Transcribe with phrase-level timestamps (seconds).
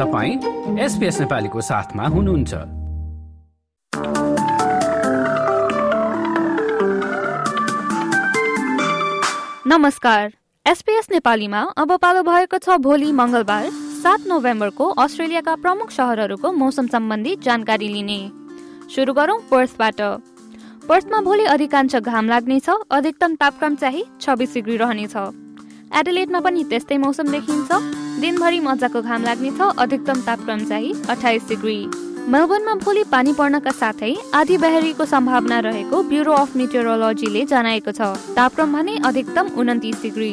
[0.00, 2.54] तपाईँ एसपिएस नेपालीको साथमा हुनुहुन्छ।
[9.66, 10.32] नमस्कार।
[10.66, 13.68] एसपीएस नेपालीमा अब पालो भएको छ भोलि मङ्गलबार
[14.00, 18.18] सात नोभेम्बरको अस्ट्रेलियाका प्रमुख सहरहरूको मौसम सम्बन्धी जानकारी लिने।
[18.96, 20.00] सुरु गरौँ पर्सबाट
[20.88, 25.16] पर्समा भोलि अधिकांश घाम लाग्नेछ अधिकतम तापक्रम चाहिँ छब्बिस डिग्री रहनेछ।
[25.98, 27.68] एडिलेटमा पनि त्यस्तै मौसम देखिन्छ।
[28.22, 31.78] दिनभरि मजाको घाम लाग्नेछ अधिकतम तापक्रम चाहिँ अठाइस डिग्री।
[32.30, 38.00] मेलबर्नमा भोलि पानी पर्नका साथै आधी बहरीको सम्भावना रहेको ब्युरो अफ मिटेरोलोजीले जनाएको छ।
[38.38, 40.32] तापक्रम भने अधिकतम उन्तिस डिग्री।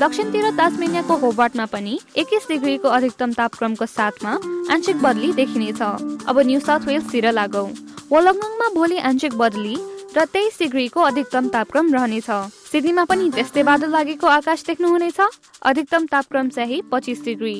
[0.00, 4.32] दक्षिणतिर तासमेनियाको होबार्टमा पनि एक्काइस डिग्रीको अधिकतम तापक्रमको साथमा
[4.74, 5.82] आंशिक बदली देखिनेछ।
[6.26, 7.64] अब न्यू साउथ वेल्सतिर लागौ।
[8.10, 9.76] वलङ्गङमा भोलि आंशिक बदली
[10.16, 12.30] र तेइस डिग्रीको अधिकतम तापक्रम रहनेछ।
[12.76, 15.20] सिडनीमा पनि त्यस्तै बादल लागेको आकाश देख्नुहुनेछ।
[15.64, 17.54] अधिकतम तापक्रम चाहिँ पच्चिस डिग्री।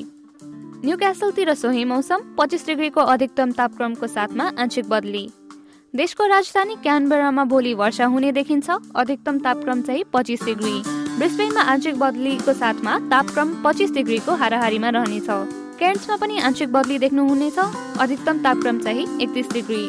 [0.85, 5.25] न्यू क्यासलतिर सोही मौसम पच्चिस डिग्रीको अधिकतम तापक्रमको साथमा आंशिक बदली।
[5.93, 10.75] देशको राजधानी क्यानबेरामा भोलि वर्षा हुने देखिन्छ। अधिकतम तापक्रम चाहिँ पच्चिस डिग्री।
[11.17, 15.29] ब्रिस्बेनमा आंशिक बदलीको साथमा तापक्रम पच्चिस डिग्रीको हाराहारीमा रहनेछ।
[15.81, 17.57] केन्समा पनि आंशिक बदली देख्नुहुनेछ।
[17.97, 19.83] अधिकतम तापक्रम चाहिँ एकतिस डिग्री।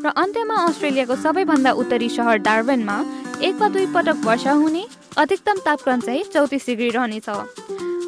[0.00, 2.96] र अन्त्यमा अस्ट्रेलियाको सबैभन्दा उत्तरी सहर डार्बनमा
[3.42, 4.86] एक वा दुई पटक वर्षा हुने
[5.18, 7.28] अधिकतम तापक्रम चाहिँ चौतिस डिग्री रहनेछ।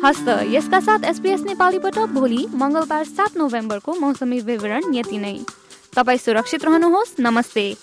[0.05, 5.45] हस्त यसका साथ एसपिएस नेपालीबाट भोलि मङ्गलबार सात नोभेम्बरको मौसमी विवरण यति नै।
[5.97, 7.77] तपाईँ सुरक्षित रहनुहोस्। नमस्ते।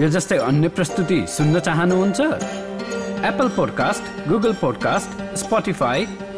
[0.00, 2.20] यो जस्तै अन्य प्रस्तुति सुन्न चाहनुहुन्छ?
[3.24, 5.36] Apple podcast Google podcast